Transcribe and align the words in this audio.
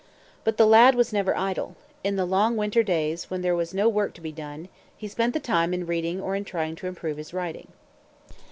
But 0.43 0.57
the 0.57 0.65
lad 0.65 0.95
was 0.95 1.13
never 1.13 1.37
idle. 1.37 1.75
In 2.03 2.15
the 2.15 2.25
long 2.25 2.57
winter 2.57 2.81
days, 2.81 3.29
when 3.29 3.43
there 3.43 3.55
was 3.55 3.71
no 3.71 3.87
work 3.87 4.15
to 4.15 4.21
be 4.21 4.31
done, 4.31 4.67
he 4.97 5.07
spent 5.07 5.35
the 5.35 5.39
time 5.39 5.75
in 5.75 5.85
reading 5.85 6.19
or 6.19 6.35
in 6.35 6.43
trying 6.43 6.75
to 6.77 6.87
improve 6.87 7.17
his 7.17 7.35
writing. 7.35 7.67